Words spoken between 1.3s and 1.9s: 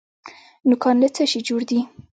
شي جوړ دي؟